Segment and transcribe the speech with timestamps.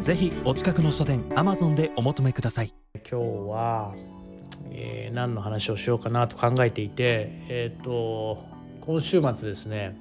[0.00, 2.72] ぜひお近くの書店アマゾンでお求めください。
[2.94, 3.16] 今日
[3.48, 3.94] は、
[4.70, 8.44] えー、何の話をしようかなと考えていてえっ、ー、と
[8.82, 9.98] 今週末ですね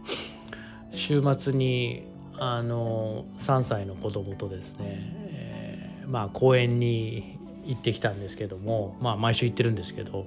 [0.91, 2.03] 週末に
[2.37, 10.25] あの3歳の子供とですね、えー、まあ公園に行ってきたんですけどもまあ毎週行ってるんですけど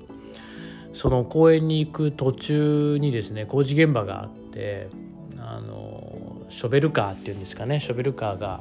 [0.92, 4.88] その公園に行く途中にですね工事現場があって
[5.38, 8.60] あのショベルカーっていうんですかねショベルカーが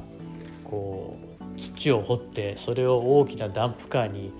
[0.68, 1.16] こ
[1.56, 4.32] う土を掘ってそれを大きなダンプカーに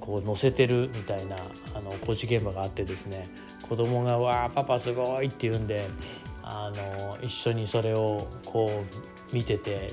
[0.00, 1.36] こう乗せてるみたいな
[1.74, 3.28] あの工事現場があってですね
[3.62, 5.88] 子供が「わあパパすごい!」って言うんで
[6.42, 8.82] あの一緒にそれをこ
[9.32, 9.92] う見てて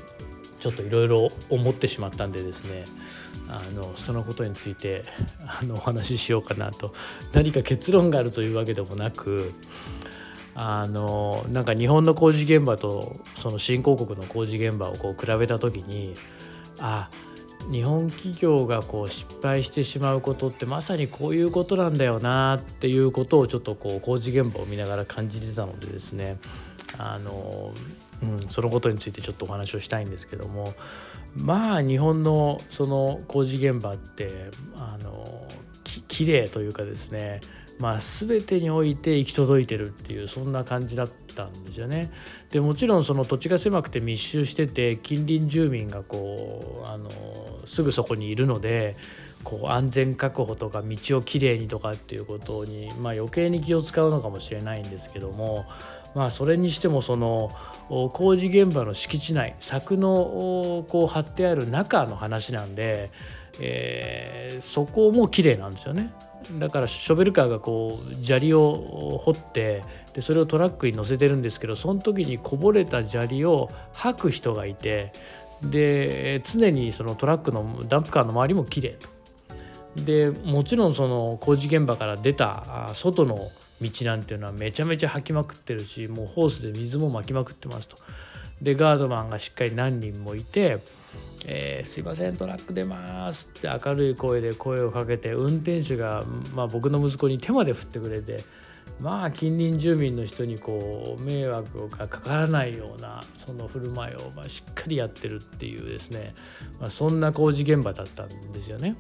[0.60, 2.86] ちょっといろいろ思ってしまったんでですね
[3.50, 5.04] あのそのことについて
[5.46, 6.94] あのお話ししようかなと
[7.34, 9.52] 何か結論があるというわけでもなく
[10.56, 16.16] あのなんか日本の工事現場とその新興国の工事現場をこう比べた時に
[16.80, 17.10] あ
[17.72, 26.38] 日本企業がこう失敗してしまうことってまさにこういうことなんだよなっていうことをちょっとこう工事現場を見ながら感じてたのでですね
[26.98, 27.72] あの、
[28.22, 30.74] うん、そのことについてちょっとお話をしたいんですけども
[31.36, 34.30] まあ日本のその工事現場って
[34.76, 35.48] あの
[35.84, 37.40] き綺麗というかですね
[37.80, 42.12] まあ、全てにおいて行き届いてるっていうそんな感じだったんですよね。
[42.52, 47.10] でもちろんその土地が狭くて密集してて近隣住民がこうあの
[47.66, 48.96] すぐそこにいるので
[49.44, 55.66] こう安全確保とか道をきれいにとかっていうことに、まあ、余計に気を使うのかもしれないんですけども、
[56.16, 57.52] まあ、それにしてもその
[58.14, 63.12] 工事現場の敷地内柵のこう張ってある中の話なんで、
[63.60, 66.14] えー、そこも綺麗なんですよね。
[66.60, 69.84] だからショベルカーがこう砂利を掘って
[70.14, 75.12] でそれをトラックに乗せてるんですけどその時にこぼれた砂利を吐く人がいて
[75.62, 78.98] で常にそのトラックのダンプカーの周りも綺麗
[79.96, 83.50] でもちろんその工事現場から出た外の
[83.82, 87.98] 道なんていうのはめちゃめちゃ吐きまくってるしもうホースで水もまきまくってますと。
[88.62, 90.78] でガードマンがしっかり何人もいて
[91.46, 96.24] えー、すいませんトラック出ます」って明るい声で声をかけて運転手が、
[96.56, 98.44] まあ、僕の息子に手まで振ってくれて
[99.00, 106.34] まあ近隣住民の人にこう迷惑がかからないようなその振る舞いをましっかりやってるっていうですね、
[106.80, 108.96] まあ、そんな工事現場だったんですよね。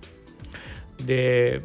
[1.06, 1.62] で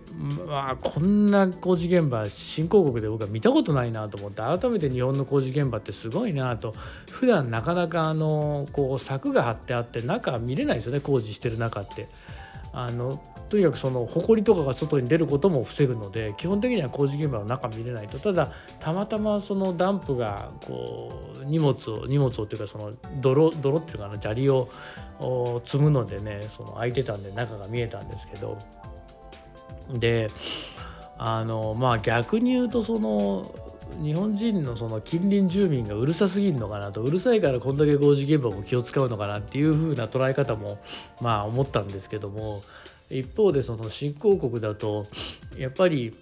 [0.46, 6.74] まあこんな工事現場新興国で僕は見たことないなと思って改めて日本の工事現場ってすごいなと
[7.10, 12.08] 普段なかなかあのこう柵が張ってあって中見れないですよね工事してる中って。
[12.72, 24.68] あのとにかくその埃とかが外に出ることも防ぐので基本的には工事現場の中見れないとただたまたまそのダンプがこう荷物を荷物をっていうかその泥泥っていうかな砂利を
[25.64, 28.58] 積むのでねその開いてたんで中が見えたんですけど
[29.92, 30.28] で
[31.18, 33.54] あのまあ逆に言うとその
[34.02, 40.78] 日本人のその近隣住民がうるさすぎるのかなとうるさいからこんだけ工事現場も気を使うのかなっていう風な捉え方も
[41.20, 42.62] まあ思ったんですけども
[43.10, 45.06] 一方でその新興国だと
[45.56, 46.14] やっぱり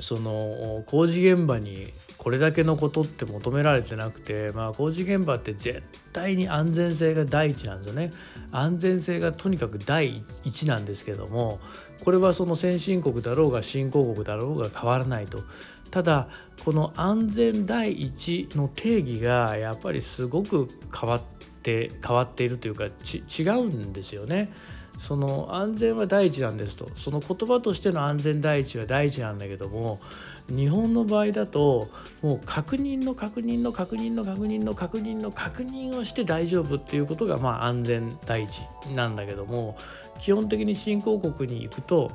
[0.00, 1.86] その工事現場に
[2.24, 5.82] これだけのことって求められてなくて、まあ、工事現場って絶
[6.14, 8.12] 対に安全性が第一なんですよね。
[8.50, 11.60] 安全性がとにかく第一なんですけども
[12.02, 15.42] これはその先進国だろうが新興国だろうが変わらないと。
[15.90, 16.28] ただ
[16.64, 20.68] この安全第一の定義がやっぱりすごく
[20.98, 21.22] 変わっ
[21.62, 24.50] て変わっているというか違うんですよね。
[24.98, 26.88] その安全は第一なんですと。
[26.96, 30.00] その言葉としての安全第一は第一なんだけども
[30.48, 31.88] 日本の場合だと
[32.22, 39.76] もう確認の確認の確認の確認の確認の確認をして大丈夫っていうことがまあ安全第一なんだけども
[40.20, 42.10] 基本的に新興国に行くと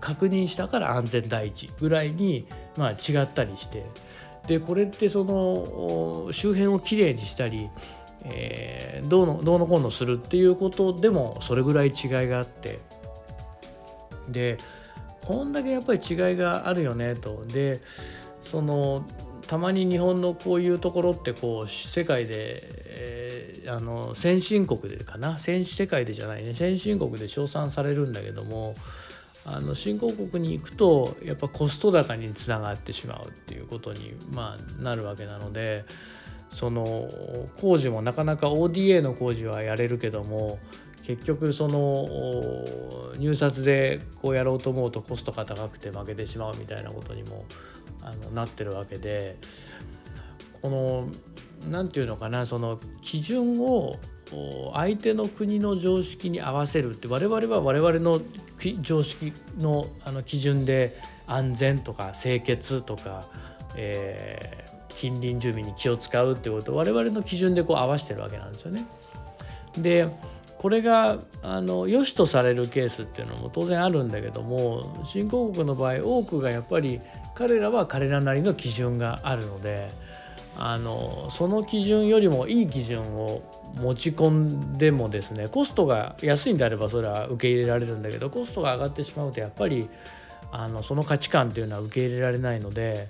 [0.00, 2.46] 確認したから安全第一ぐらいに
[2.76, 3.84] まあ違ったりして。
[4.46, 7.70] でこれってその周辺をきれいにしたり
[8.24, 11.92] えー、どうのどうのこうのするっていうことでもそれぐらい違い
[12.28, 12.80] があって。
[14.28, 14.56] で
[15.20, 17.44] こんだけやっぱり違いがあるよねと。
[17.46, 17.80] で
[18.44, 19.06] その
[19.46, 25.38] たまに日本のこういうところってこう世界で、えあの先進国でかな。
[25.38, 26.54] 先世界でじゃないね。
[26.54, 28.74] 先進国で称賛されるんだけども
[29.46, 35.84] あの新興国に行くとやっぱコスト高につながってしまうっていうことに、まあ、なるわけなので
[36.54, 37.08] その
[37.60, 40.60] 工事もなかなか ODA の工事はやれるけども
[41.04, 42.08] 結局その
[43.18, 47.44] 入札でこうやろうと思うとコストが高くて負けてしまうみたいなことにも
[48.02, 49.36] あのなってるわけで
[50.62, 51.08] この
[51.68, 53.96] 何て言うのかなその基準を
[54.74, 58.20] 相手の国の常識に合わせるって我々は我々の
[58.80, 60.96] 常識のあの基準で
[61.26, 63.24] 安全とか清潔とか、
[63.76, 68.86] えー、近隣住民に気を使うってことを我々の基準でこう合わせてるわけなんですよね。
[69.78, 70.08] で
[70.58, 77.00] これがあの良しとされるケースっていうのも当然あるんだけども新興国の場合多くがやっぱり
[77.34, 79.90] 彼らは彼らなりの基準があるので
[80.56, 83.42] あのその基準よりもいい基準を
[83.76, 89.88] 持ち込んでもですねコストが安いんであればそれは受け入れられるんだけどコストが上がってしまうとやっぱり
[90.52, 93.08] あのその価値観っていうのは受け入れられないので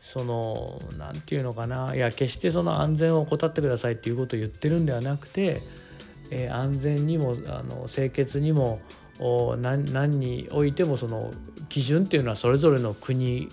[0.00, 1.94] その何て言うのかな。
[1.94, 5.60] いや決してその安全を怠ってくださいっていうことを言ってるんではなくて、
[6.30, 8.80] えー、安全にもあの清潔にも
[9.58, 11.30] 何においてもその
[11.68, 13.48] 基準っていうのはそれぞれの国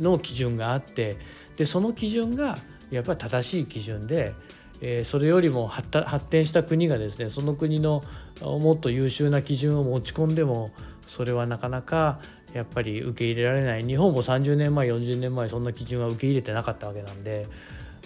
[0.00, 1.18] の基準があって
[1.56, 2.56] でその基準が
[2.90, 4.34] やっぱり正しい基準で、
[4.80, 8.02] えー、それよりも発展した国がですねその国の
[8.40, 10.70] もっと優秀な基準を持ち込んでも
[11.06, 12.20] それはなかなか
[12.54, 13.84] やっぱり受け入れられない。
[13.84, 17.46] 日本も30年前40年前そんな基準は受け入れてなかったわけなんで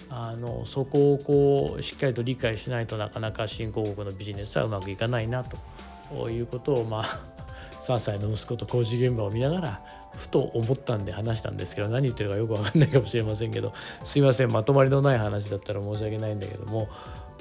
[0.09, 7.03] あのそこをこうしっかりと理解しないとなかなか新興国のビジネスはうまくいかないなということをまあ
[7.81, 9.81] 3歳の息子と工事現場を見ながら
[10.15, 13.73] ふと思ったんで話したんですけど何言ってるかよく分かんないかもしれませんけど
[14.03, 16.89] すいませんまとまりのない話だったら申し訳ないんだけども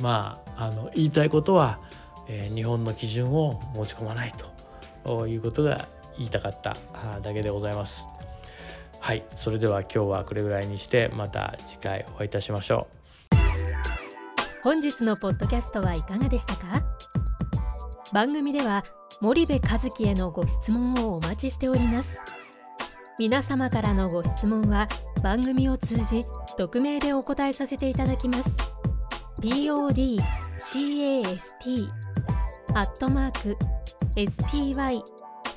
[0.00, 1.78] まああの言いたいことは、
[2.28, 4.32] えー、日本の基準を持ち込まない
[5.04, 5.88] ということが
[6.18, 6.76] 言いたかった
[7.22, 8.06] だけでございます。
[9.00, 12.88] はいそれでは今日はこれぐらいにしてまた次回お会いいたしましょ
[13.32, 13.36] う。
[14.62, 16.82] 本日のポッドキャストはいかがでしたか？
[18.12, 18.84] 番組では
[19.20, 22.18] 森部和樹へのご質問をお待ちしております。
[23.18, 24.88] 皆様からのご質問は
[25.22, 26.24] 番組を通じ
[26.56, 28.50] 匿名でお答えさせていただきます。
[29.40, 31.88] podcast
[32.74, 33.56] アットマーク
[34.16, 35.00] spy